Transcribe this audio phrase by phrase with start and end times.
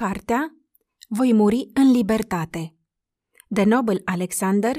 [0.00, 0.56] Cartea
[1.08, 2.74] Voi muri în libertate
[3.48, 4.76] de Nobel Alexander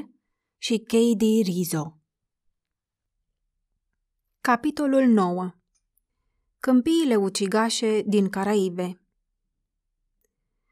[0.58, 1.22] și K.D.
[1.44, 1.98] Rizzo
[4.42, 5.52] Capitolul 9
[6.60, 9.02] Câmpiile ucigașe din Caraibe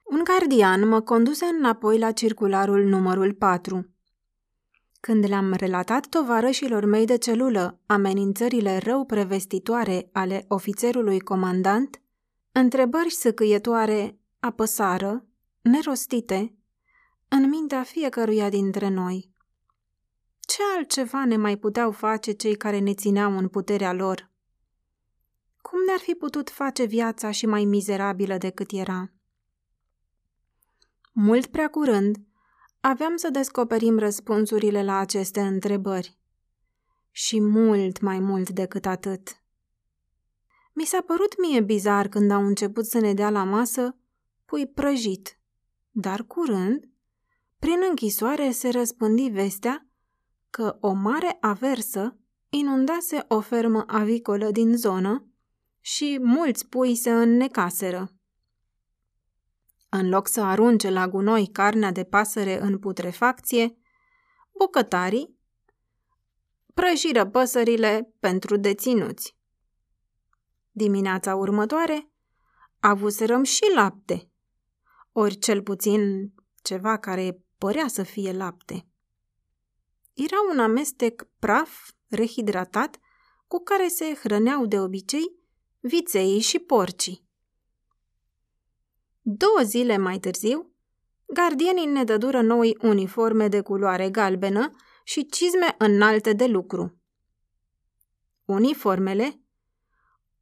[0.03, 3.89] Un gardian mă conduse înapoi la circularul numărul 4.
[4.99, 12.01] Când le-am relatat tovarășilor mei de celulă amenințările rău prevestitoare ale ofițerului comandant,
[12.51, 15.25] întrebări săcâietoare apăsară,
[15.61, 16.55] nerostite,
[17.27, 19.31] în mintea fiecăruia dintre noi.
[20.39, 24.31] Ce altceva ne mai puteau face cei care ne țineau în puterea lor?
[25.61, 29.11] Cum ne-ar fi putut face viața și mai mizerabilă decât era?
[31.11, 32.17] Mult prea curând,
[32.79, 36.17] aveam să descoperim răspunsurile la aceste întrebări.
[37.11, 39.41] Și mult mai mult decât atât.
[40.73, 43.97] Mi s-a părut mie bizar când au început să ne dea la masă
[44.47, 45.39] pui prăjit,
[45.91, 46.89] dar curând,
[47.59, 49.87] prin închisoare se răspândi vestea
[50.49, 52.17] că o mare aversă
[52.49, 55.27] inundase o fermă avicolă din zonă
[55.79, 58.11] și mulți pui se înnecaseră.
[59.89, 63.77] În loc să arunce la gunoi carnea de pasăre în putrefacție,
[64.57, 65.37] bucătarii
[66.73, 69.37] prăjiră păsările pentru deținuți.
[70.71, 72.09] Dimineața următoare
[72.79, 74.31] avuserăm și lapte,
[75.19, 78.87] ori cel puțin ceva care părea să fie lapte.
[80.13, 82.99] Era un amestec praf rehidratat
[83.47, 85.35] cu care se hrăneau de obicei
[85.79, 87.27] viței și porcii.
[89.21, 90.75] Două zile mai târziu,
[91.25, 94.71] gardienii ne dădură noi uniforme de culoare galbenă
[95.03, 97.01] și cizme înalte de lucru.
[98.45, 99.41] Uniformele,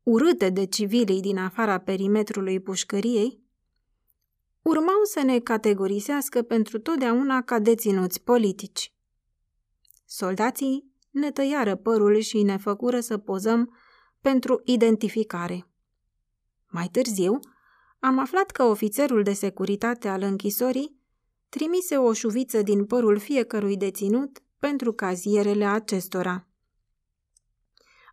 [0.03, 3.44] urâte de civilii din afara perimetrului pușcăriei,
[4.69, 8.93] urmau să ne categorisească pentru totdeauna ca deținuți politici.
[10.05, 13.75] Soldații ne tăiară părul și ne făcură să pozăm
[14.21, 15.67] pentru identificare.
[16.69, 17.39] Mai târziu,
[17.99, 20.99] am aflat că ofițerul de securitate al închisorii
[21.49, 26.47] trimise o șuviță din părul fiecărui deținut pentru cazierele acestora.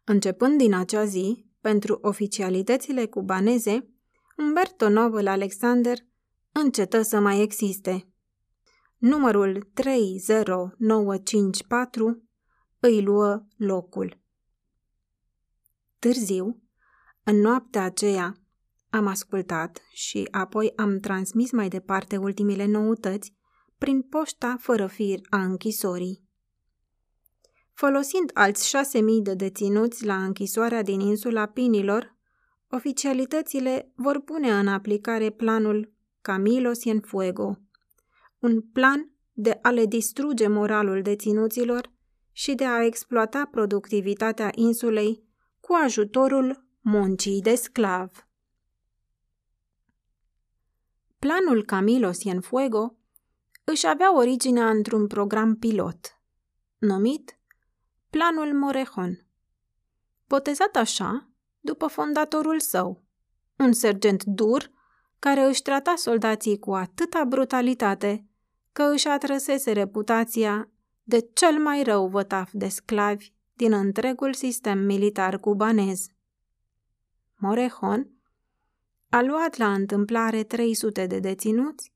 [0.04, 3.88] Începând din acea zi, pentru oficialitățile cubaneze,
[4.36, 5.98] Umberto Novel Alexander
[6.52, 8.06] încetă să mai existe.
[8.98, 12.22] Numărul 30954
[12.78, 14.20] îi luă locul.
[15.98, 16.62] Târziu,
[17.24, 18.36] în noaptea aceea,
[18.90, 23.34] am ascultat și apoi am transmis mai departe ultimile noutăți
[23.78, 26.22] prin poșta fără fir a închisorii.
[27.72, 32.16] Folosind alți șase mii de deținuți la închisoarea din insula Pinilor,
[32.70, 37.58] oficialitățile vor pune în aplicare planul Camilo Cienfuego,
[38.38, 41.92] un plan de a le distruge moralul deținuților
[42.32, 45.24] și de a exploata productivitatea insulei
[45.60, 48.26] cu ajutorul muncii de sclav.
[51.18, 52.96] Planul Camilo Cienfuego
[53.64, 56.20] își avea originea într-un program pilot,
[56.78, 57.38] numit
[58.10, 59.26] Planul Morejon,
[60.28, 61.28] botezat așa
[61.60, 63.04] după fondatorul său,
[63.56, 64.70] un sergent dur
[65.22, 68.26] care își trata soldații cu atâta brutalitate
[68.72, 70.70] că își atrăsese reputația
[71.02, 76.06] de cel mai rău vătaf de sclavi din întregul sistem militar cubanez.
[77.36, 78.10] Morejon
[79.08, 81.92] a luat la întâmplare 300 de deținuți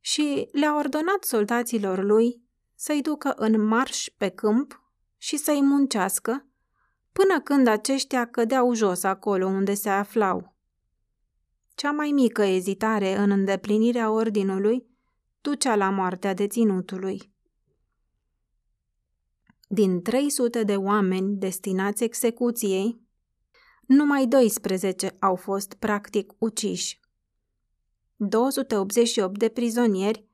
[0.00, 2.42] și le-a ordonat soldaților lui
[2.74, 4.82] să-i ducă în marș pe câmp
[5.16, 6.46] și să-i muncească
[7.12, 10.53] până când aceștia cădeau jos acolo unde se aflau.
[11.74, 14.86] Cea mai mică ezitare în îndeplinirea ordinului
[15.40, 17.32] ducea la moartea deținutului.
[19.68, 23.00] Din 300 de oameni destinați execuției,
[23.86, 27.00] numai 12 au fost practic uciși.
[28.16, 30.24] 288 de prizonieri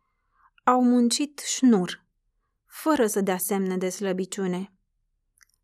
[0.64, 2.06] au muncit șnur,
[2.66, 4.72] fără să dea semne de slăbiciune.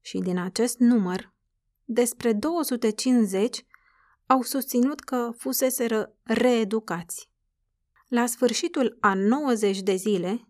[0.01, 1.35] Și din acest număr,
[1.85, 3.67] despre 250
[4.27, 7.31] au susținut că fuseseră reeducați.
[8.09, 10.49] La sfârșitul a 90 de zile,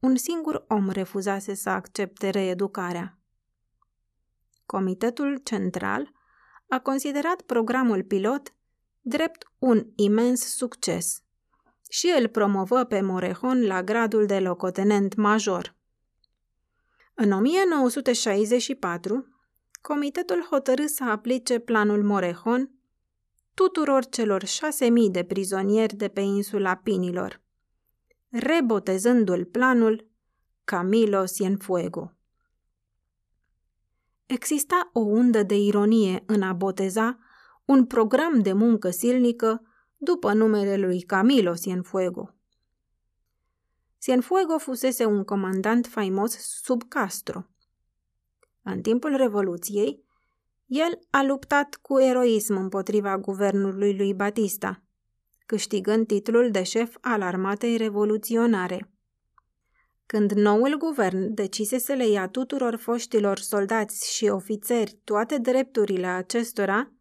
[0.00, 3.18] un singur om refuzase să accepte reeducarea.
[4.66, 6.12] Comitetul Central
[6.68, 8.54] a considerat programul pilot
[9.00, 11.22] drept un imens succes
[11.90, 15.76] și îl promovă pe Morejon la gradul de locotenent major.
[17.14, 19.26] În 1964,
[19.80, 22.77] comitetul hotărâ să aplice planul Morejon
[23.58, 27.42] tuturor celor șase mii de prizonieri de pe insula Pinilor,
[28.28, 30.10] rebotezându-l planul
[30.64, 32.12] Camilo Cienfuego.
[34.26, 37.18] Exista o undă de ironie în a boteza
[37.64, 39.62] un program de muncă silnică
[39.96, 42.34] după numele lui Camilo Cienfuego.
[44.00, 46.30] Cienfuego fusese un comandant faimos
[46.62, 47.46] sub Castro.
[48.62, 50.06] În timpul Revoluției,
[50.68, 54.82] el a luptat cu eroism împotriva guvernului lui Batista,
[55.46, 58.90] câștigând titlul de șef al armatei revoluționare.
[60.06, 66.92] Când noul guvern decise să le ia tuturor foștilor soldați și ofițeri toate drepturile acestora,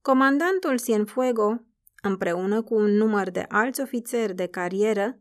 [0.00, 1.60] comandantul Cienfuego,
[2.02, 5.18] împreună cu un număr de alți ofițeri de carieră,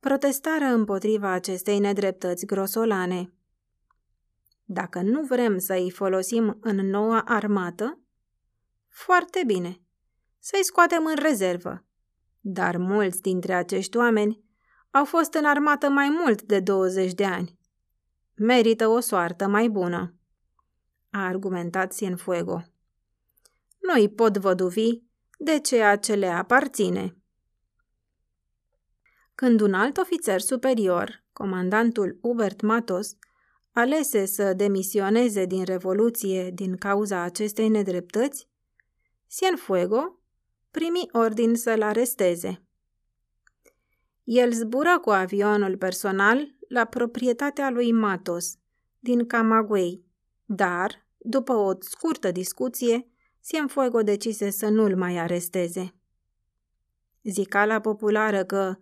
[0.00, 3.32] protestară împotriva acestei nedreptăți grosolane.
[4.64, 7.98] Dacă nu vrem să îi folosim în noua armată,
[8.88, 9.80] foarte bine,
[10.38, 11.84] să-i scoatem în rezervă.
[12.40, 14.44] Dar mulți dintre acești oameni
[14.90, 17.58] au fost în armată mai mult de 20 de ani.
[18.34, 20.14] Merită o soartă mai bună,
[21.10, 22.62] a argumentat Cienfuego.
[23.78, 25.02] Nu îi pot văduvi
[25.38, 27.16] de ceea ce le aparține.
[29.34, 33.16] Când un alt ofițer superior, comandantul Hubert Matos,
[33.74, 38.48] alese să demisioneze din Revoluție din cauza acestei nedreptăți,
[39.26, 40.20] Cienfuego
[40.70, 42.62] primi ordin să-l aresteze.
[44.24, 48.58] El zbură cu avionul personal la proprietatea lui Matos,
[48.98, 50.00] din Camagüey,
[50.44, 53.08] dar, după o scurtă discuție,
[53.44, 55.94] Cienfuego decise să nu-l mai aresteze.
[57.22, 58.76] Zicala populară că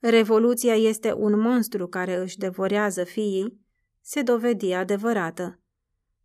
[0.00, 3.66] revoluția este un monstru care își devorează fiii,
[4.00, 5.60] se dovedi adevărată,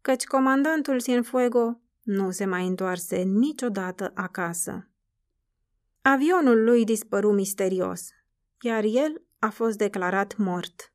[0.01, 4.87] căci comandantul Cienfuego nu se mai întoarse niciodată acasă.
[6.01, 8.07] Avionul lui dispăru misterios,
[8.61, 10.93] iar el a fost declarat mort.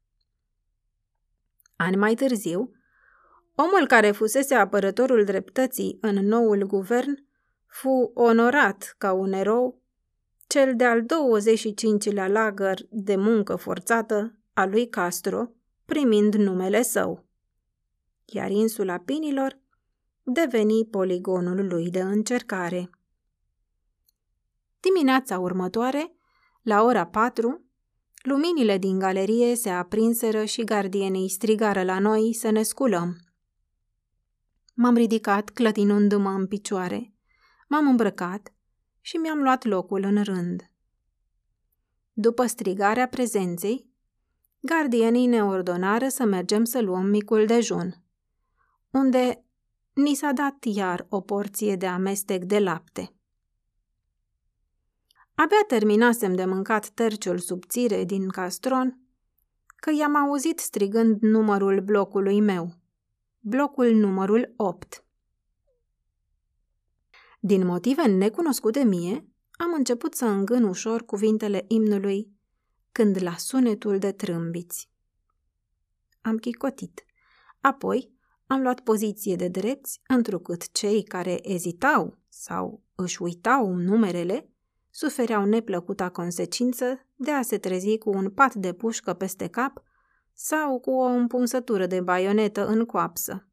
[1.76, 2.70] Ani mai târziu,
[3.54, 7.26] omul care fusese apărătorul dreptății în noul guvern
[7.66, 9.82] fu onorat ca un erou,
[10.46, 15.50] cel de-al 25-lea lagăr de muncă forțată a lui Castro,
[15.88, 17.26] primind numele său.
[18.24, 19.58] Iar insula Pinilor
[20.22, 22.90] deveni poligonul lui de încercare.
[24.80, 26.12] Dimineața următoare,
[26.62, 27.64] la ora patru,
[28.22, 33.16] luminile din galerie se aprinseră și gardienii strigară la noi să ne sculăm.
[34.74, 37.14] M-am ridicat clătinându-mă în picioare,
[37.68, 38.54] m-am îmbrăcat
[39.00, 40.70] și mi-am luat locul în rând.
[42.12, 43.87] După strigarea prezenței,
[44.60, 47.94] gardienii ne ordonară să mergem să luăm micul dejun,
[48.90, 49.44] unde
[49.92, 53.12] ni s-a dat iar o porție de amestec de lapte.
[55.34, 59.00] Abia terminasem de mâncat terciul subțire din castron,
[59.76, 62.74] că i-am auzit strigând numărul blocului meu.
[63.40, 65.04] Blocul numărul 8.
[67.40, 72.37] Din motive necunoscute mie, am început să îngân ușor cuvintele imnului
[72.98, 74.90] când la sunetul de trâmbiți.
[76.20, 77.04] Am chicotit.
[77.60, 78.12] Apoi
[78.46, 84.50] am luat poziție de drepți, întrucât cei care ezitau sau își uitau numerele
[84.90, 89.82] sufereau neplăcuta consecință de a se trezi cu un pat de pușcă peste cap
[90.32, 93.48] sau cu o împunsătură de baionetă în coapsă.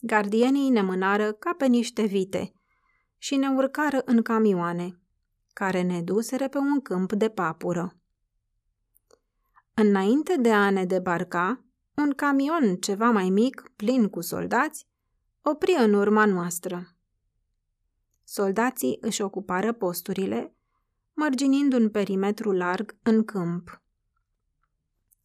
[0.00, 2.54] Gardienii ne mânară ca pe niște vite
[3.18, 4.98] și ne urcară în camioane,
[5.54, 7.96] care ne duseră pe un câmp de papură.
[9.74, 14.86] Înainte de a ne debarca, un camion ceva mai mic, plin cu soldați,
[15.42, 16.96] opri în urma noastră.
[18.24, 20.56] Soldații își ocupară posturile,
[21.12, 23.82] mărginind un perimetru larg în câmp.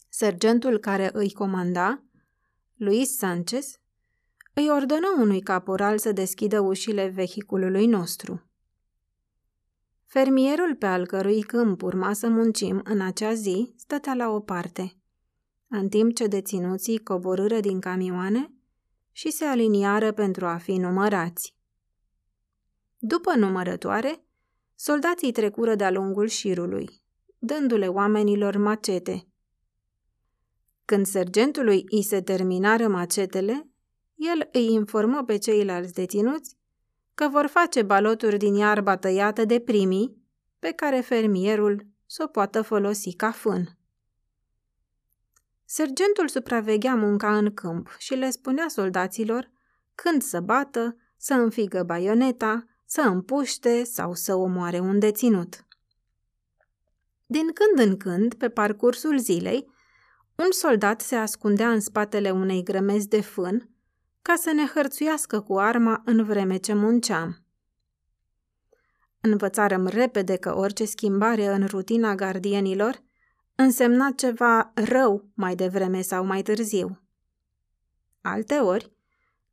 [0.09, 2.03] Sergentul care îi comanda,
[2.75, 3.79] Luis Sanchez,
[4.53, 8.48] îi ordonă unui caporal să deschidă ușile vehiculului nostru.
[10.11, 14.97] Fermierul pe al cărui câmp urma să muncim în acea zi stătea la o parte,
[15.67, 18.53] în timp ce deținuții coborâră din camioane
[19.11, 21.55] și se aliniară pentru a fi numărați.
[22.97, 24.25] După numărătoare,
[24.75, 27.01] soldații trecură de-a lungul șirului,
[27.37, 29.27] dându-le oamenilor macete.
[30.85, 33.69] Când sergentului îi se terminară macetele,
[34.15, 36.58] el îi informă pe ceilalți deținuți
[37.19, 40.17] că vor face baloturi din iarba tăiată de primii,
[40.59, 43.77] pe care fermierul s-o poată folosi ca fân.
[45.65, 49.51] Sergentul supraveghea munca în câmp și le spunea soldaților
[49.95, 55.65] când să bată, să înfigă baioneta, să împuște sau să omoare un deținut.
[57.25, 59.71] Din când în când, pe parcursul zilei,
[60.35, 63.69] un soldat se ascundea în spatele unei grămezi de fân
[64.21, 67.43] ca să ne hărțuiască cu arma în vreme ce munceam.
[69.21, 73.03] Învățarăm repede că orice schimbare în rutina gardienilor
[73.55, 77.01] însemna ceva rău mai devreme sau mai târziu.
[78.21, 78.91] Alteori,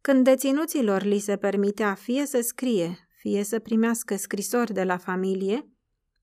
[0.00, 5.70] când deținuților li se permitea fie să scrie, fie să primească scrisori de la familie,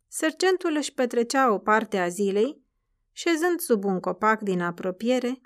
[0.07, 2.62] sergentul își petrecea o parte a zilei,
[3.12, 5.41] șezând sub un copac din apropiere,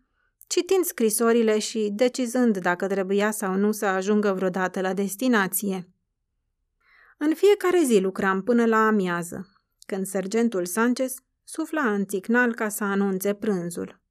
[0.48, 5.90] citind scrisorile și decizând dacă trebuia sau nu să ajungă vreodată la destinație.
[7.18, 9.48] În fiecare zi lucram până la amiază,
[9.86, 14.02] când sergentul Sanchez sufla în ticnal ca să anunțe prânzul.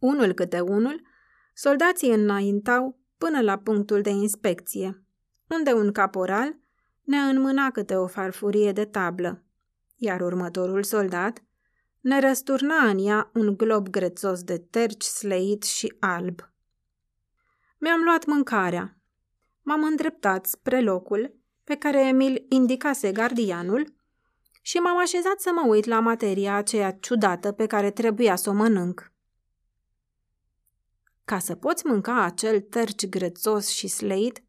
[0.00, 1.02] Unul câte unul,
[1.54, 5.04] soldații înaintau până la punctul de inspecție,
[5.48, 6.58] unde un caporal
[7.02, 9.44] ne înmâna câte o farfurie de tablă,
[9.96, 11.42] iar următorul soldat
[12.08, 16.50] ne răsturna în ea un glob grețos de terci sleit și alb.
[17.78, 18.96] Mi-am luat mâncarea.
[19.62, 21.34] M-am îndreptat spre locul
[21.64, 23.94] pe care Emil indicase gardianul
[24.62, 28.52] și m-am așezat să mă uit la materia aceea ciudată pe care trebuia să o
[28.52, 29.12] mănânc.
[31.24, 34.42] Ca să poți mânca acel terci grețos și sleit,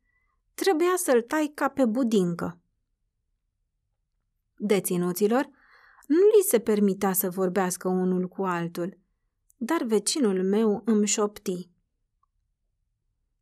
[0.54, 2.60] trebuia să-l tai ca pe budincă.
[4.56, 5.58] Deținuților
[6.10, 8.98] nu li se permitea să vorbească unul cu altul,
[9.58, 11.70] dar vecinul meu îmi șopti.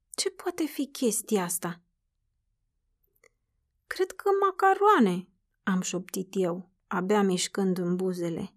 [0.10, 1.82] Ce poate fi chestia asta?
[3.88, 5.28] Cred că macaroane,
[5.64, 8.54] am șoptit eu, abia mișcând în buzele.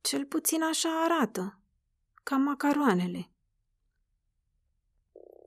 [0.00, 1.60] Cel puțin așa arată,
[2.22, 3.30] ca macaroanele.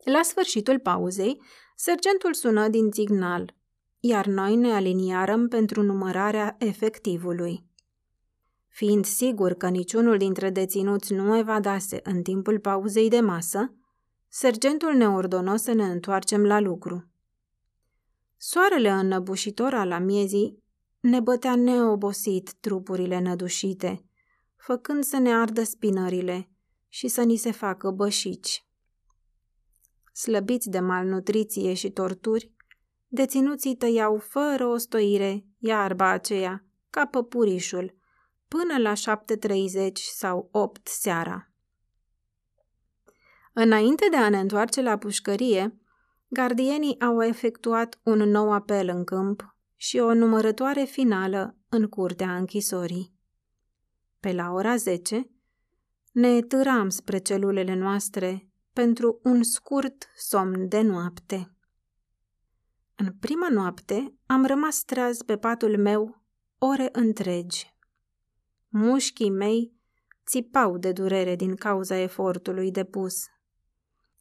[0.03, 1.41] La sfârșitul pauzei,
[1.75, 3.55] sergentul sună din signal,
[3.99, 7.67] iar noi ne aliniarăm pentru numărarea efectivului.
[8.67, 13.73] Fiind sigur că niciunul dintre deținuți nu evadase în timpul pauzei de masă,
[14.27, 17.09] sergentul ne ordonă să ne întoarcem la lucru.
[18.37, 20.63] Soarele înnăbușitor al amiezii
[20.99, 24.05] ne bătea neobosit trupurile nădușite,
[24.55, 26.49] făcând să ne ardă spinările
[26.87, 28.65] și să ni se facă bășici.
[30.13, 32.53] Slăbiți de malnutriție și torturi,
[33.09, 37.95] deținuții tăiau fără ostoire iarba aceea, ca păpurișul,
[38.47, 41.51] până la 7.30 sau 8 seara.
[43.53, 45.79] Înainte de a ne întoarce la pușcărie,
[46.27, 53.13] gardienii au efectuat un nou apel în câmp și o numărătoare finală în curtea închisorii.
[54.19, 55.29] Pe la ora 10,
[56.11, 61.53] ne târam spre celulele noastre pentru un scurt somn de noapte.
[63.01, 66.21] În prima noapte am rămas treaz pe patul meu
[66.57, 67.75] ore întregi.
[68.67, 69.73] Mușchii mei
[70.25, 73.25] țipau de durere din cauza efortului depus.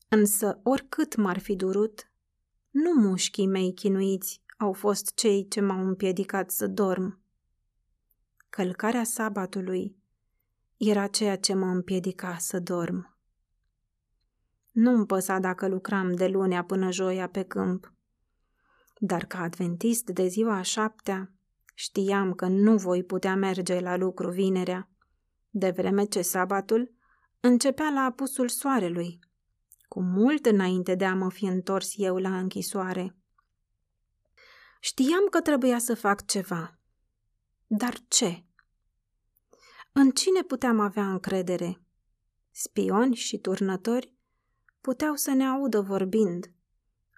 [0.08, 2.10] Însă, oricât m-ar fi durut,
[2.70, 7.20] nu mușchii mei chinuiți au fost cei ce m-au împiedicat să dorm.
[8.48, 9.96] Călcarea sabatului
[10.76, 13.16] era ceea ce mă împiedica să dorm.
[14.70, 17.92] Nu-mi păsa dacă lucram de lunea până joia pe câmp.
[18.98, 21.32] Dar ca adventist de ziua a șaptea,
[21.74, 24.90] știam că nu voi putea merge la lucru vinerea,
[25.50, 26.94] de vreme ce sabatul
[27.40, 29.18] începea la apusul soarelui,
[29.88, 33.16] cu mult înainte de a mă fi întors eu la închisoare.
[34.80, 36.78] Știam că trebuia să fac ceva.
[37.66, 38.44] Dar ce?
[39.92, 41.82] În cine puteam avea încredere?
[42.50, 44.14] Spioni și turnători
[44.80, 46.52] puteau să ne audă vorbind,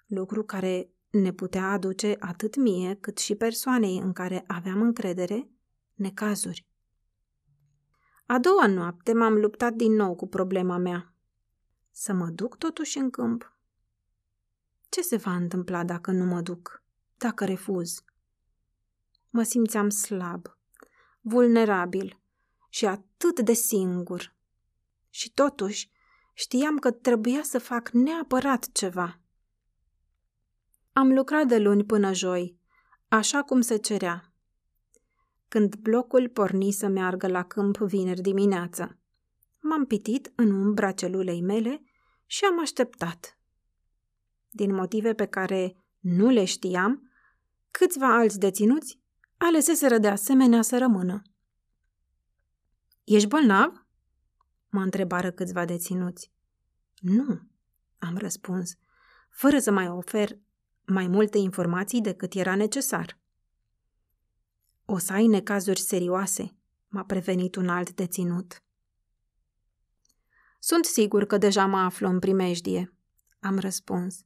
[0.05, 5.49] lucru care ne putea aduce atât mie cât și persoanei în care aveam încredere
[5.93, 6.67] necazuri.
[8.25, 11.13] A doua noapte m-am luptat din nou cu problema mea.
[11.91, 13.55] Să mă duc totuși în câmp?
[14.89, 16.83] Ce se va întâmpla dacă nu mă duc?
[17.17, 18.03] Dacă refuz?
[19.29, 20.57] Mă simțeam slab,
[21.21, 22.19] vulnerabil
[22.69, 24.35] și atât de singur.
[25.09, 25.91] Și totuși
[26.33, 29.20] știam că trebuia să fac neapărat ceva.
[30.93, 32.59] Am lucrat de luni până joi,
[33.07, 34.33] așa cum se cerea.
[35.47, 38.99] Când blocul porni să meargă la câmp vineri dimineață,
[39.59, 41.83] m-am pitit în umbra celulei mele
[42.25, 43.37] și am așteptat.
[44.49, 47.11] Din motive pe care nu le știam,
[47.71, 48.99] câțiva alți deținuți
[49.37, 51.21] aleseseră de asemenea să rămână.
[53.03, 53.85] Ești bolnav?"
[54.69, 56.31] mă întrebară câțiva deținuți.
[56.99, 57.39] Nu,
[57.99, 58.77] am răspuns,
[59.29, 60.39] fără să mai ofer
[60.85, 63.19] mai multe informații decât era necesar.
[64.85, 66.55] O să ai necazuri serioase,
[66.87, 68.63] m-a prevenit un alt deținut.
[70.59, 72.93] Sunt sigur că deja mă aflu în primejdie,
[73.39, 74.25] am răspuns.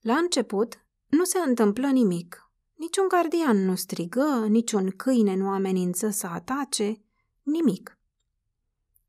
[0.00, 2.50] La început nu se întâmplă nimic.
[2.74, 7.02] Niciun gardian nu strigă, niciun câine nu amenință să atace,
[7.42, 7.98] nimic.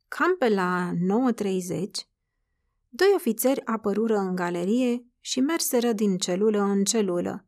[0.07, 2.07] Cam pe la 9.30,
[2.89, 7.45] doi ofițeri apărură în galerie și merseră din celulă în celulă,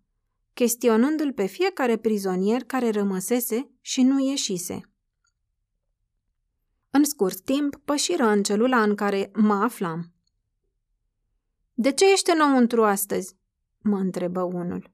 [0.53, 4.89] chestionându-l pe fiecare prizonier care rămăsese și nu ieșise.
[6.89, 10.13] În scurt timp, pășiră în celula în care mă aflam.
[11.73, 13.35] De ce ești înăuntru astăzi?"
[13.81, 14.91] mă întrebă unul.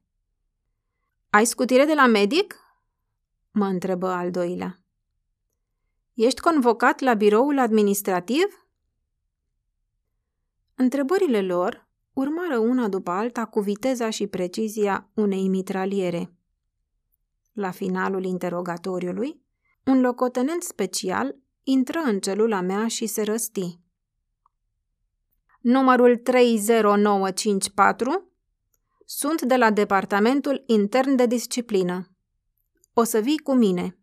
[1.30, 2.56] Ai scutire de la medic?"
[3.50, 4.78] mă întrebă al doilea.
[6.14, 8.66] Ești convocat la biroul administrativ?"
[10.74, 11.81] Întrebările lor
[12.12, 16.32] urmară una după alta cu viteza și precizia unei mitraliere.
[17.52, 19.40] La finalul interogatoriului,
[19.84, 23.80] un locotenent special intră în celula mea și se răsti.
[25.60, 28.30] Numărul 30954
[29.04, 32.06] sunt de la Departamentul Intern de Disciplină.
[32.92, 33.96] O să vii cu mine.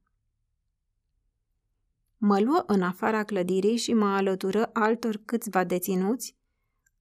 [2.17, 6.38] Mă luă în afara clădirii și mă alătură altor câțiva deținuți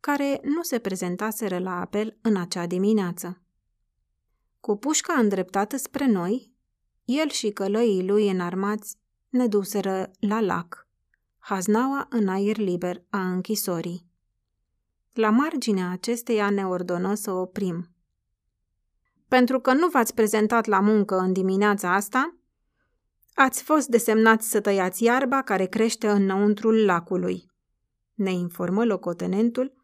[0.01, 3.43] care nu se prezentaseră la apel în acea dimineață.
[4.61, 6.53] Cu pușca îndreptată spre noi,
[7.05, 8.97] el și călăii lui înarmați
[9.29, 10.87] ne duseră la lac,
[11.39, 14.07] haznaua în aer liber a închisorii.
[15.13, 17.89] La marginea acesteia ne ordonă să oprim.
[19.29, 22.37] Pentru că nu v-ați prezentat la muncă în dimineața asta,
[23.35, 27.51] ați fost desemnați să tăiați iarba care crește înăuntrul lacului,
[28.15, 29.78] ne informă locotenentul,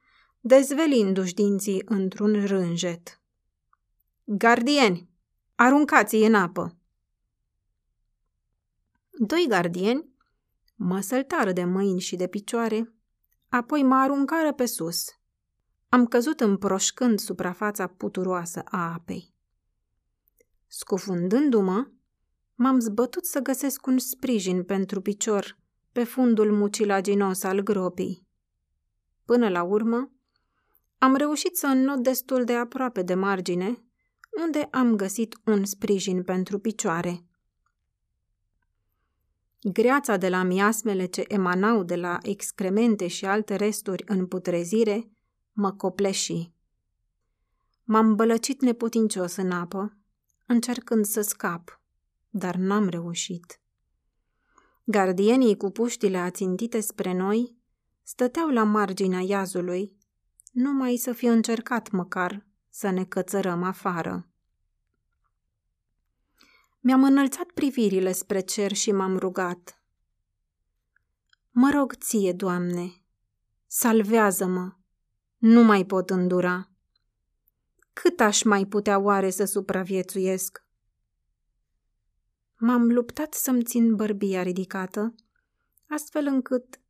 [0.47, 3.21] dezvelindu-și dinții într-un rânjet.
[4.25, 5.09] Gardieni,
[5.55, 6.77] aruncați-i în apă!
[9.11, 10.09] Doi gardieni
[10.75, 12.95] mă săltară de mâini și de picioare,
[13.49, 15.05] apoi mă aruncară pe sus.
[15.89, 19.35] Am căzut împroșcând suprafața puturoasă a apei.
[20.67, 21.87] Scufundându-mă,
[22.55, 25.59] m-am zbătut să găsesc un sprijin pentru picior
[25.93, 28.27] pe fundul mucilaginos al gropii.
[29.25, 30.09] Până la urmă,
[31.05, 33.85] am reușit să înnot destul de aproape de margine,
[34.45, 37.25] unde am găsit un sprijin pentru picioare.
[39.61, 45.11] Greața de la miasmele ce emanau de la excremente și alte resturi în putrezire
[45.53, 46.53] mă copleși.
[47.85, 49.97] M-am bălăcit neputincios în apă,
[50.47, 51.81] încercând să scap,
[52.31, 53.61] dar n-am reușit.
[54.85, 57.57] Gardienii cu puștile ațintite spre noi
[58.03, 60.03] stăteau la marginea iazului,
[60.55, 64.29] numai să fi încercat măcar să ne cățărăm afară.
[66.81, 69.83] Mi-am înălțat privirile spre cer și m-am rugat.
[71.51, 73.03] Mă rog ție, Doamne,
[73.67, 74.73] salvează-mă,
[75.39, 76.71] nu mai pot îndura.
[77.93, 80.65] Cât aș mai putea oare să supraviețuiesc?
[82.57, 85.15] M-am luptat să-mi țin bărbia ridicată,
[85.89, 86.81] astfel încât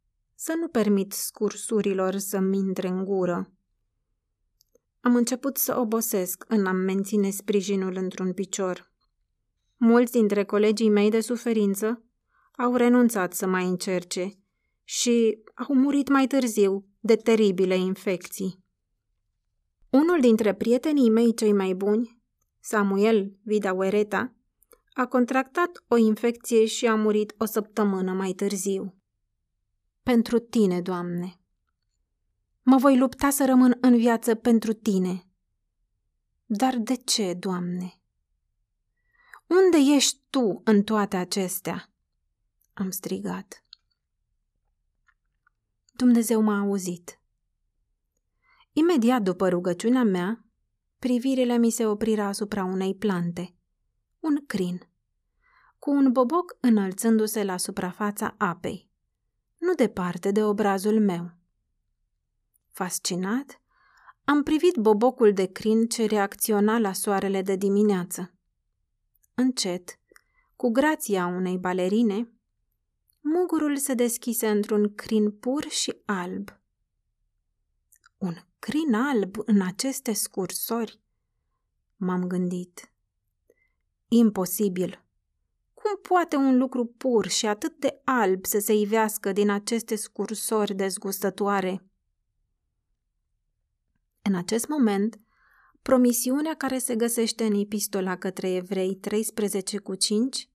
[0.44, 3.52] să nu permit scursurilor să-mi intre în gură.
[5.00, 8.92] Am început să obosesc în a menține sprijinul într-un picior.
[9.76, 12.02] Mulți dintre colegii mei de suferință
[12.56, 14.32] au renunțat să mai încerce
[14.82, 18.64] și au murit mai târziu de teribile infecții.
[19.90, 22.22] Unul dintre prietenii mei cei mai buni,
[22.60, 24.34] Samuel Vidauereta,
[24.92, 28.98] a contractat o infecție și a murit o săptămână mai târziu.
[30.04, 31.40] Pentru tine, Doamne!
[32.62, 35.28] Mă voi lupta să rămân în viață pentru tine.
[36.44, 38.00] Dar de ce, Doamne?
[39.46, 41.92] Unde ești tu în toate acestea?
[42.74, 43.64] Am strigat.
[45.92, 47.20] Dumnezeu m-a auzit.
[48.72, 50.44] Imediat după rugăciunea mea,
[50.98, 53.54] privirile mi se opriră asupra unei plante,
[54.20, 54.88] un crin,
[55.78, 58.83] cu un boboc înălțându-se la suprafața apei,
[59.64, 61.32] nu departe de obrazul meu.
[62.70, 63.60] Fascinat,
[64.24, 68.34] am privit bobocul de crin ce reacționa la soarele de dimineață.
[69.34, 69.98] Încet,
[70.56, 72.32] cu grația unei balerine,
[73.20, 76.60] mugurul se deschise într-un crin pur și alb.
[78.18, 81.00] Un crin alb în aceste scursori?
[81.96, 82.92] M-am gândit.
[84.08, 85.03] Imposibil.
[85.84, 90.74] Cum poate un lucru pur și atât de alb să se ivească din aceste scursori
[90.74, 91.84] dezgustătoare?
[94.22, 95.20] În acest moment,
[95.82, 100.48] promisiunea care se găsește în epistola către evrei 13 cu 5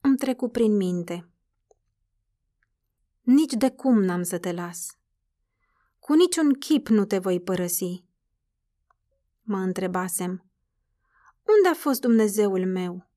[0.00, 1.28] îmi trecu prin minte.
[3.20, 4.86] Nici de cum n-am să te las.
[5.98, 8.04] Cu niciun chip nu te voi părăsi.
[9.42, 10.30] Mă întrebasem.
[11.56, 13.12] Unde a fost Dumnezeul meu?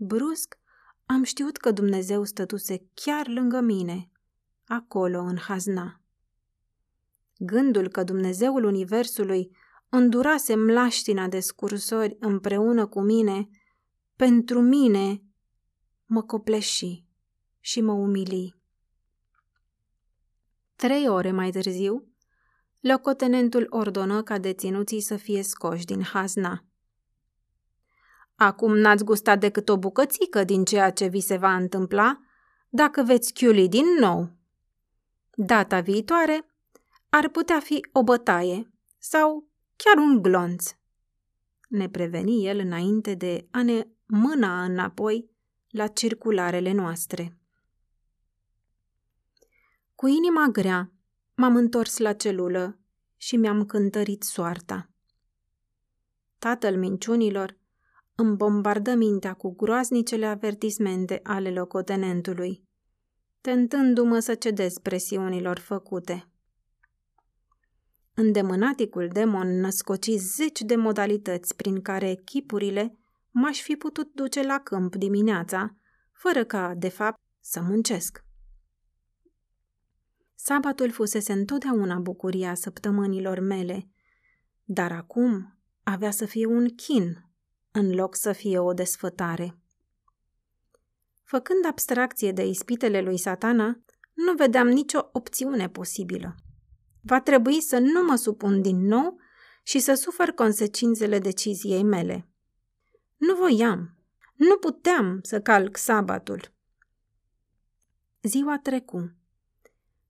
[0.00, 0.58] Brusc
[1.06, 4.10] am știut că Dumnezeu stătuse chiar lângă mine,
[4.64, 6.00] acolo în hazna.
[7.38, 9.56] Gândul că Dumnezeul Universului
[9.88, 13.48] îndurase mlaștina de scursori împreună cu mine,
[14.16, 15.22] pentru mine
[16.06, 17.04] mă copleși
[17.60, 18.54] și mă umili.
[20.76, 22.08] Trei ore mai târziu,
[22.80, 26.67] locotenentul ordonă ca deținuții să fie scoși din hazna.
[28.40, 32.20] Acum n-ați gustat decât o bucățică din ceea ce vi se va întâmpla
[32.68, 34.30] dacă veți chiuli din nou.
[35.34, 36.46] Data viitoare
[37.08, 40.70] ar putea fi o bătaie sau chiar un glonț.
[41.68, 45.30] Ne preveni el înainte de a ne mâna înapoi
[45.68, 47.38] la circularele noastre.
[49.94, 50.92] Cu inima grea,
[51.34, 52.78] m-am întors la celulă
[53.16, 54.90] și mi-am cântărit soarta.
[56.38, 57.56] Tatăl minciunilor
[58.20, 62.62] îmi bombardă mintea cu groaznicele avertismente ale locotenentului,
[63.40, 66.28] tentându-mă să cedez presiunilor făcute.
[68.14, 72.98] Îndemânaticul demon născoci zeci de modalități prin care echipurile
[73.30, 75.76] m-aș fi putut duce la câmp dimineața,
[76.12, 78.24] fără ca, de fapt, să muncesc.
[80.34, 83.88] Sabatul fusese întotdeauna bucuria săptămânilor mele,
[84.64, 87.27] dar acum avea să fie un chin
[87.70, 89.58] în loc să fie o desfătare.
[91.22, 93.82] Făcând abstracție de ispitele lui satana,
[94.14, 96.34] nu vedeam nicio opțiune posibilă.
[97.00, 99.20] Va trebui să nu mă supun din nou
[99.62, 102.28] și să sufăr consecințele deciziei mele.
[103.16, 103.98] Nu voiam,
[104.34, 106.52] nu puteam să calc sabatul.
[108.22, 109.12] Ziua trecu.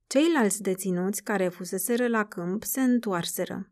[0.07, 3.69] Ceilalți deținuți care fuseseră la câmp se întoarseră.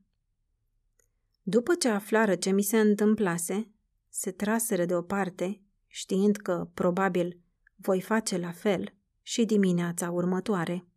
[1.42, 3.72] După ce aflară ce mi se întâmplase,
[4.10, 7.40] se traseră deoparte, știind că, probabil,
[7.76, 10.88] voi face la fel și dimineața următoare.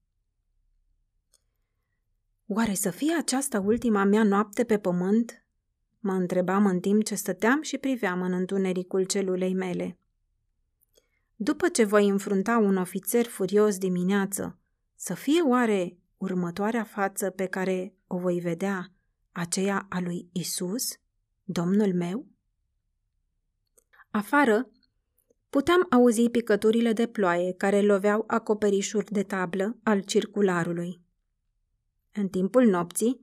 [2.46, 5.44] Oare să fie aceasta ultima mea noapte pe pământ?
[5.98, 9.98] Mă întrebam în timp ce stăteam și priveam în întunericul celulei mele.
[11.36, 14.58] După ce voi înfrunta un ofițer furios dimineață,
[14.94, 18.92] să fie oare următoarea față pe care o voi vedea
[19.32, 21.00] aceea a lui Isus,
[21.44, 22.26] Domnul meu?
[24.10, 24.68] Afară,
[25.50, 31.00] puteam auzi picăturile de ploaie care loveau acoperișul de tablă al circularului.
[32.12, 33.20] În timpul nopții,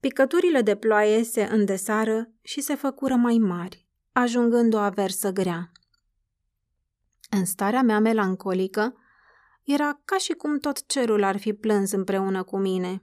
[0.00, 5.72] picăturile de ploaie se îndesară și se făcură mai mari, ajungând o aversă grea.
[7.30, 8.94] În starea mea melancolică,
[9.62, 13.02] era ca și cum tot cerul ar fi plâns împreună cu mine.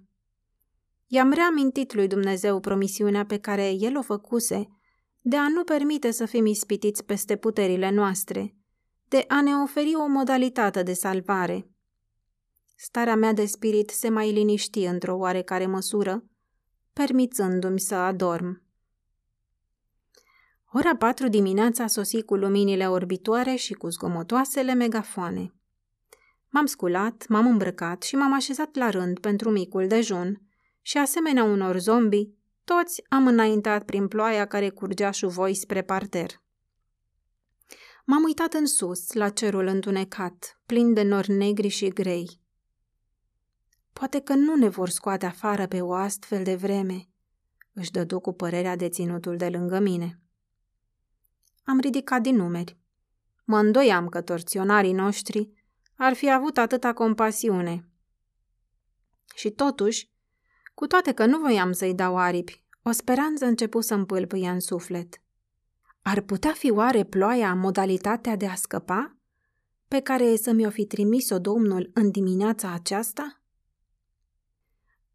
[1.08, 4.68] I-am reamintit lui Dumnezeu promisiunea pe care el o făcuse–
[5.22, 8.56] de a nu permite să fim ispitiți peste puterile noastre,
[9.08, 11.70] de a ne oferi o modalitate de salvare.
[12.76, 16.24] Starea mea de spirit se mai liniști într-o oarecare măsură,
[16.94, 18.64] permițându-mi să adorm.
[20.74, 25.54] Ora patru dimineața sosi cu luminile orbitoare și cu zgomotoasele megafoane.
[26.50, 30.42] M-am sculat, m-am îmbrăcat și m-am așezat la rând pentru micul dejun
[30.82, 32.30] și, asemenea unor zombi,
[32.64, 36.42] toți am înaintat prin ploaia care curgea șuvoi spre parter.
[38.06, 42.40] M-am uitat în sus, la cerul întunecat, plin de nori negri și grei.
[43.94, 47.10] Poate că nu ne vor scoate afară pe o astfel de vreme,
[47.74, 50.20] își dădu cu părerea deținutul de lângă mine.
[51.64, 52.78] Am ridicat din numeri.
[53.44, 55.52] Mă îndoiam că torționarii noștri
[55.96, 57.90] ar fi avut atâta compasiune.
[59.36, 60.11] Și totuși,
[60.74, 65.22] cu toate că nu voiam să-i dau aripi, o speranță începu să împâlpâie în suflet.
[66.02, 69.18] Ar putea fi oare ploaia modalitatea de a scăpa?
[69.88, 73.42] Pe care să mi-o fi trimis-o Domnul în dimineața aceasta?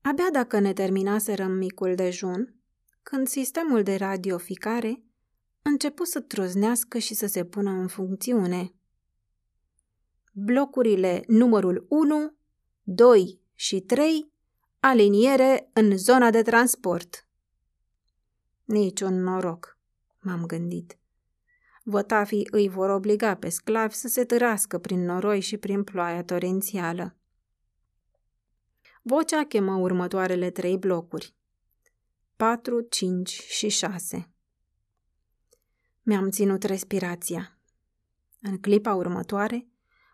[0.01, 2.55] Abia dacă ne terminaserăm micul dejun,
[3.03, 5.03] când sistemul de radioficare
[5.62, 8.75] începu să troznească și să se pună în funcțiune.
[10.33, 12.37] Blocurile numărul 1,
[12.83, 14.33] 2 și 3
[14.88, 17.29] aliniere în zona de transport.
[18.64, 19.79] Niciun noroc,
[20.18, 20.99] m-am gândit.
[21.83, 27.16] Votafii îi vor obliga pe sclavi să se târască prin noroi și prin ploaia torențială.
[29.03, 31.35] Vocea chemă următoarele trei blocuri.
[32.37, 34.31] 4, 5 și 6.
[36.03, 37.59] Mi-am ținut respirația.
[38.40, 39.68] În clipa următoare,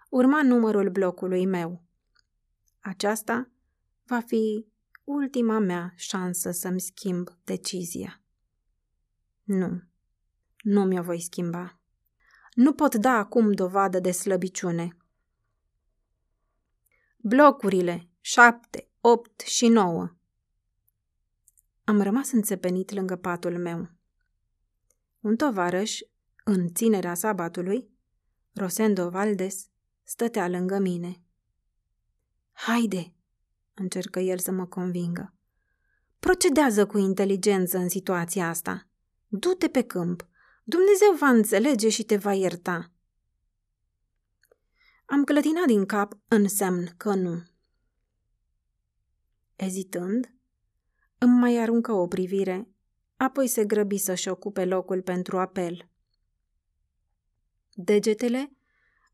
[0.08, 1.82] urma numărul blocului meu.
[2.80, 3.51] Aceasta
[4.12, 4.66] va fi
[5.04, 8.22] ultima mea șansă să-mi schimb decizia.
[9.42, 9.82] Nu,
[10.62, 11.80] nu mi-o voi schimba.
[12.54, 14.96] Nu pot da acum dovadă de slăbiciune.
[17.16, 20.16] Blocurile 7, 8 și 9
[21.84, 23.90] Am rămas înțepenit lângă patul meu.
[25.20, 25.98] Un tovarăș,
[26.44, 27.90] în ținerea sabatului,
[28.52, 29.68] Rosendo Valdes,
[30.02, 31.22] stătea lângă mine.
[32.52, 33.14] Haide,
[33.74, 35.34] încercă el să mă convingă.
[36.18, 38.86] Procedează cu inteligență în situația asta.
[39.28, 40.28] Du-te pe câmp.
[40.64, 42.92] Dumnezeu va înțelege și te va ierta.
[45.04, 47.42] Am clătinat din cap în semn că nu.
[49.56, 50.34] Ezitând,
[51.18, 52.68] îmi mai aruncă o privire,
[53.16, 55.90] apoi se grăbi să-și ocupe locul pentru apel.
[57.74, 58.52] Degetele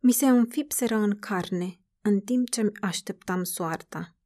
[0.00, 4.17] mi se înfipseră în carne în timp ce așteptam soarta.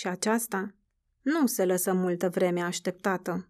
[0.00, 0.74] Și aceasta
[1.22, 3.48] nu se lăsă multă vreme așteptată.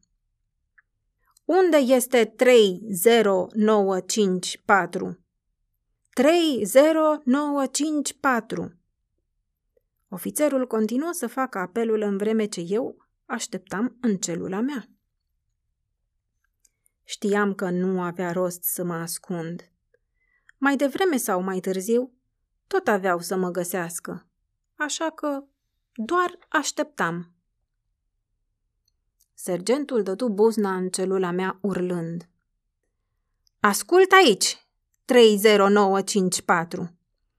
[1.44, 5.18] Unde este 30954?
[6.12, 8.74] 30954.
[10.08, 14.88] Ofițerul continuă să facă apelul în vreme ce eu așteptam în celula mea.
[17.04, 19.70] Știam că nu avea rost să mă ascund.
[20.58, 22.12] Mai devreme sau mai târziu,
[22.66, 24.28] tot aveau să mă găsească,
[24.74, 25.44] așa că
[25.94, 27.32] doar așteptam.
[29.34, 32.28] Sergentul dădu buzna în celula mea urlând.
[33.60, 34.66] Ascult aici,
[35.04, 36.94] 30954.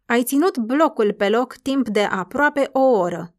[0.06, 3.36] Ai ținut blocul pe loc timp de aproape o oră.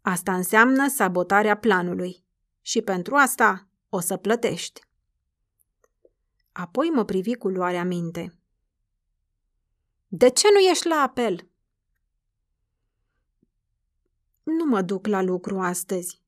[0.00, 2.24] Asta înseamnă sabotarea planului
[2.60, 4.80] și pentru asta o să plătești.
[6.52, 8.38] Apoi mă privi cu luarea minte.
[10.08, 11.50] De ce nu ești la apel?
[14.42, 16.20] Nu mă duc la lucru astăzi.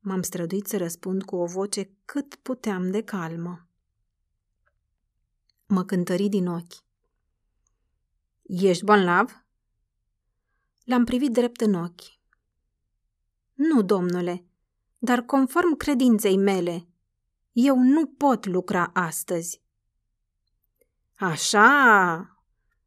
[0.00, 3.68] M-am străduit să răspund cu o voce cât puteam de calmă.
[5.66, 6.84] Mă cântări din ochi.
[8.42, 9.44] Ești bolnav?
[10.84, 12.02] L-am privit drept în ochi.
[13.54, 14.44] Nu, domnule,
[14.98, 16.88] dar conform credinței mele,
[17.52, 19.62] eu nu pot lucra astăzi.
[21.14, 22.44] Așa,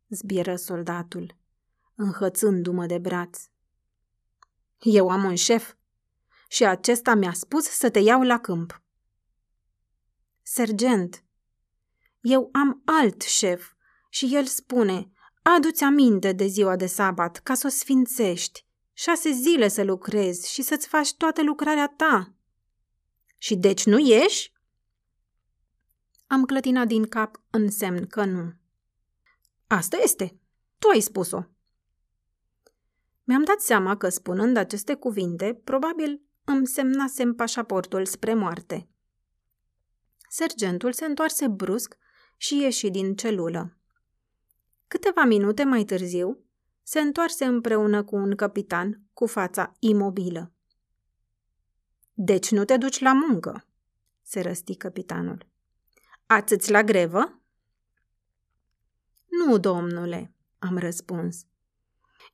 [0.10, 1.36] zbieră soldatul,
[1.96, 3.50] înhățându-mă de braț.
[4.80, 5.74] Eu am un șef
[6.50, 8.82] și acesta mi-a spus să te iau la câmp.
[10.42, 11.24] Sergent,
[12.22, 13.72] eu am alt șef
[14.10, 15.12] și el spune,
[15.42, 20.62] adu-ți aminte de ziua de sabat ca să o sfințești, șase zile să lucrezi și
[20.62, 22.36] să-ți faci toată lucrarea ta.
[23.38, 24.52] Și deci nu ieși?
[26.28, 28.54] Am clătinat din cap în semn că nu.
[29.68, 30.40] Asta este.
[30.80, 31.44] Tu ai spus-o.
[33.28, 38.90] Mi-am dat seama că, spunând aceste cuvinte, probabil îmi semnasem pașaportul spre moarte.
[40.30, 41.98] Sergentul se întoarse brusc
[42.38, 43.78] și ieși din celulă.
[44.88, 46.44] Câteva minute mai târziu,
[46.84, 50.54] se întoarse împreună cu un capitan cu fața imobilă.
[52.14, 53.68] Deci nu te duci la muncă?"
[54.22, 55.48] se răsti capitanul.
[56.26, 57.42] Ați la grevă?"
[59.26, 61.46] Nu, domnule," am răspuns.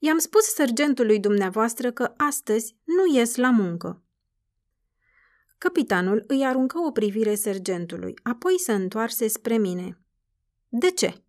[0.06, 4.04] I-am spus sergentului dumneavoastră că astăzi nu ies la muncă.
[5.58, 10.00] Capitanul îi aruncă o privire sergentului, apoi se întoarse spre mine.
[10.70, 11.24] De ce?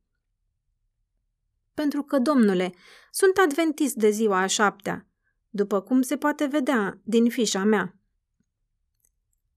[1.74, 2.74] Pentru că, domnule,
[3.10, 5.08] sunt adventist de ziua a șaptea,
[5.50, 7.98] după cum se poate vedea din fișa mea.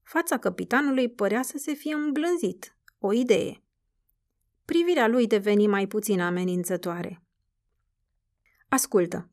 [0.02, 3.64] Fața capitanului părea să se fie îmblânzit, o idee.
[4.64, 7.22] Privirea lui deveni mai puțin amenințătoare.
[8.68, 9.30] Ascultă.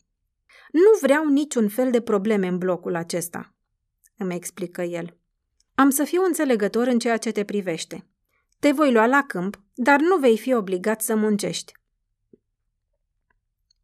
[0.71, 3.53] Nu vreau niciun fel de probleme în blocul acesta,
[4.17, 5.17] îmi explică el.
[5.75, 8.07] Am să fiu înțelegător în ceea ce te privește.
[8.59, 11.73] Te voi lua la câmp, dar nu vei fi obligat să muncești.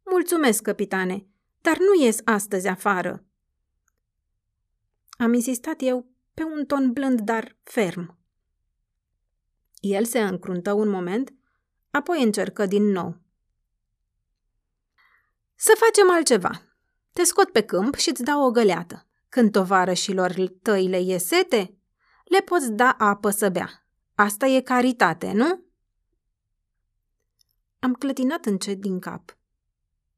[0.04, 1.26] Mulțumesc, capitane,
[1.60, 3.24] dar nu ies astăzi afară.
[5.10, 8.18] Am insistat eu pe un ton blând, dar ferm.
[9.80, 11.34] El se încruntă un moment,
[11.90, 13.20] apoi încercă din nou.
[15.64, 16.62] Să facem altceva.
[17.12, 19.06] Te scot pe câmp și îți dau o găleată.
[19.28, 21.78] Când tovarășilor tăi le e sete,
[22.24, 23.86] le poți da apă să bea.
[24.14, 25.64] Asta e caritate, nu?
[27.78, 29.36] Am clătinat încet din cap.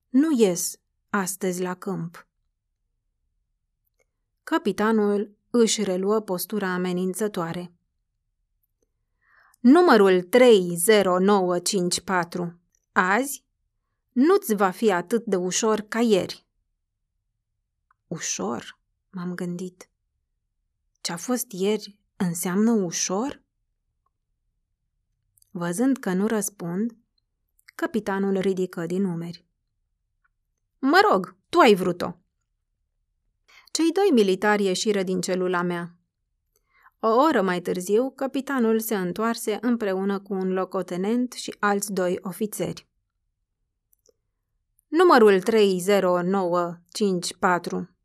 [0.08, 0.80] Nu ies
[1.10, 2.26] astăzi la câmp.
[4.42, 7.72] Capitanul își reluă postura amenințătoare.
[9.60, 12.58] Numărul 30954.
[12.92, 13.43] Azi
[14.14, 16.46] nu-ți va fi atât de ușor ca ieri.
[18.06, 18.78] Ușor,
[19.10, 19.88] m-am gândit.
[21.00, 23.42] Ce-a fost ieri înseamnă ușor?
[25.50, 26.96] Văzând că nu răspund,
[27.74, 29.44] capitanul ridică din numeri.
[30.78, 32.16] Mă rog, tu ai vrut-o.
[33.70, 35.96] Cei doi militari ieșiră din celula mea.
[36.98, 42.88] O oră mai târziu, capitanul se întoarse împreună cu un locotenent și alți doi ofițeri.
[44.96, 47.96] Numărul 30954,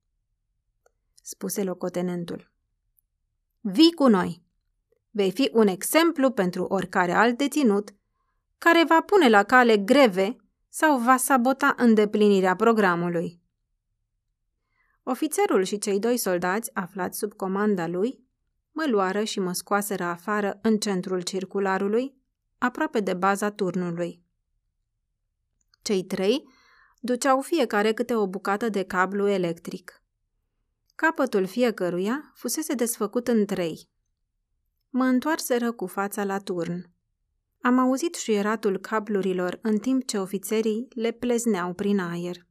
[1.22, 2.52] spuse locotenentul.
[3.60, 4.44] Vii cu noi.
[5.10, 7.96] Vei fi un exemplu pentru oricare alt deținut
[8.58, 10.36] care va pune la cale greve
[10.70, 13.42] sau va sabota îndeplinirea programului.
[15.04, 18.24] Ofițerul și cei doi soldați aflați sub comanda lui
[18.72, 22.16] mă luară și mă scoaseră afară în centrul circularului,
[22.58, 24.24] aproape de baza turnului.
[25.82, 26.58] Cei trei
[27.00, 30.04] duceau fiecare câte o bucată de cablu electric.
[30.96, 33.90] Capătul fiecăruia fusese desfăcut în trei.
[34.90, 36.92] Mă întoarseră cu fața la turn.
[37.62, 42.48] Am auzit șuieratul cablurilor în timp ce ofițerii le plezneau prin aer.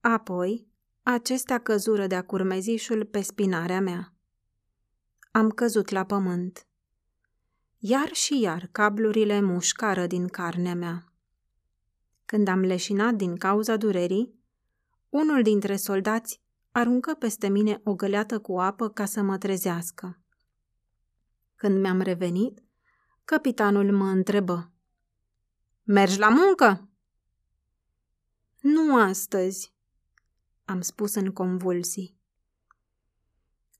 [0.00, 0.68] Apoi,
[1.02, 4.14] acestea căzură de-a curmezișul pe spinarea mea.
[5.30, 6.66] Am căzut la pământ.
[7.78, 11.12] Iar și iar cablurile mușcară din carnea mea.
[12.26, 14.34] Când am leșinat din cauza durerii,
[15.08, 20.20] unul dintre soldați aruncă peste mine o găleată cu apă ca să mă trezească.
[21.54, 22.62] Când mi-am revenit,
[23.24, 24.72] capitanul mă întrebă.
[25.82, 26.88] Mergi la muncă?
[28.60, 29.74] Nu astăzi,
[30.64, 32.18] am spus în convulsii.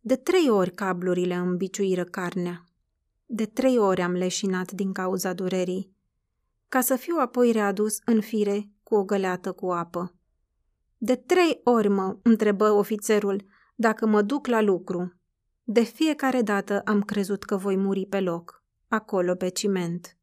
[0.00, 2.64] De trei ori cablurile îmi biciuiră carnea.
[3.26, 5.95] De trei ori am leșinat din cauza durerii,
[6.68, 10.14] ca să fiu apoi readus în fire cu o găleată cu apă.
[10.98, 15.20] De trei ori mă întrebă ofițerul dacă mă duc la lucru.
[15.62, 20.16] De fiecare dată am crezut că voi muri pe loc, acolo pe ciment.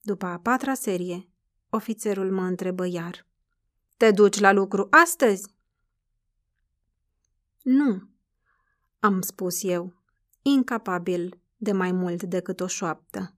[0.00, 1.28] După a patra serie,
[1.68, 3.26] ofițerul mă întrebă iar.
[3.96, 5.54] Te duci la lucru astăzi?
[7.62, 8.08] Nu,
[8.98, 10.02] am spus eu,
[10.42, 13.34] incapabil de mai mult decât o șoaptă.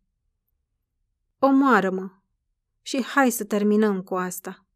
[1.45, 2.11] Omoară-mă
[2.83, 4.67] și hai să terminăm cu asta.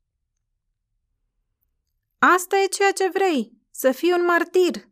[2.19, 4.89] Asta e ceea ce vrei, să fii un martir.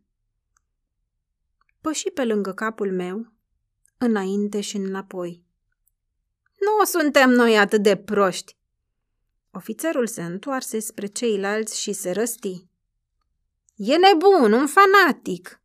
[1.81, 3.31] Păși pe lângă capul meu,
[3.97, 5.43] înainte și înapoi.
[6.59, 8.57] Nu suntem noi atât de proști.
[9.51, 12.67] Ofițerul se întoarse spre ceilalți și se răsti.
[13.75, 15.61] E nebun, un fanatic!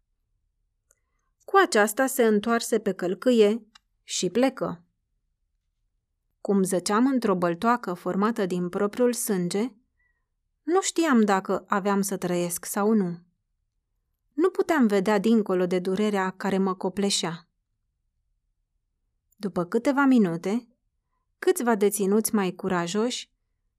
[1.45, 3.67] Cu aceasta se întoarse pe călcâie
[4.03, 4.85] și plecă.
[6.41, 9.73] Cum zăceam într-o băltoacă formată din propriul sânge,
[10.63, 13.19] nu știam dacă aveam să trăiesc sau nu.
[14.33, 17.49] Nu puteam vedea dincolo de durerea care mă copleșea.
[19.37, 20.69] După câteva minute,
[21.39, 23.31] câțiva deținuți mai curajoși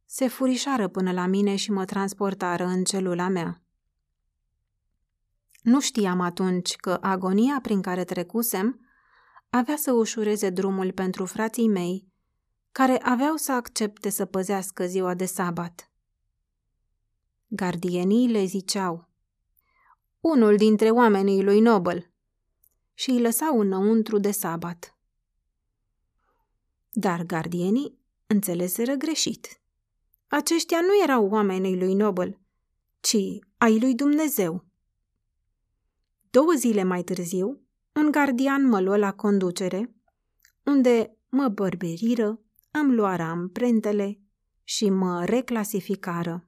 [0.06, 3.62] se furișară până la mine și mă transportară în celula mea.
[5.62, 8.80] Nu știam atunci că agonia prin care trecusem
[9.50, 12.11] avea să ușureze drumul pentru frații mei,
[12.72, 15.92] care aveau să accepte să păzească ziua de sabat.
[17.48, 19.10] Gardienii le ziceau,
[20.20, 22.12] unul dintre oamenii lui Nobel,
[22.94, 24.96] și îi lăsau înăuntru de sabat.
[26.92, 29.62] Dar gardienii înțeleseră greșit.
[30.28, 32.40] Aceștia nu erau oamenii lui Nobel,
[33.00, 33.18] ci
[33.58, 34.66] ai lui Dumnezeu.
[36.30, 37.62] Două zile mai târziu,
[37.94, 39.96] un gardian mă luă la conducere,
[40.64, 42.40] unde mă bărberiră,
[42.72, 44.20] îmi luară amprentele
[44.64, 46.46] și mă reclasificară.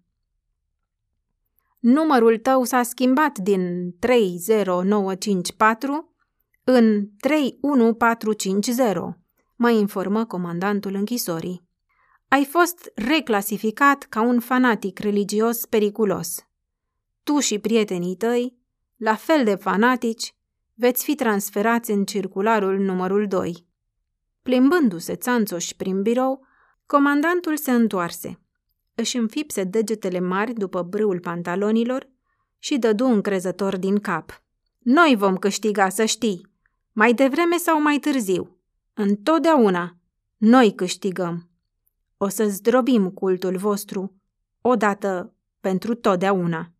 [1.79, 6.13] Numărul tău s-a schimbat din 30954
[6.63, 8.97] în 31450,
[9.55, 11.67] mă informă comandantul închisorii.
[12.27, 16.47] Ai fost reclasificat ca un fanatic religios periculos.
[17.23, 18.57] Tu și prietenii tăi
[18.97, 20.35] la fel de fanatici,
[20.73, 23.67] veți fi transferați în circularul numărul 2.
[24.43, 26.45] Plimbându-se țanțoși prin birou,
[26.85, 28.39] comandantul se întoarse.
[28.95, 32.09] Își înfipse degetele mari după brâul pantalonilor
[32.59, 34.43] și dădu încrezător din cap.
[34.79, 36.51] Noi vom câștiga, să știi,
[36.91, 38.57] mai devreme sau mai târziu.
[38.93, 39.97] Întotdeauna,
[40.37, 41.49] noi câștigăm.
[42.17, 44.21] O să zdrobim cultul vostru,
[44.61, 46.72] odată pentru totdeauna.